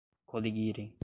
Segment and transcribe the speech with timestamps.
[0.25, 0.91] coligirem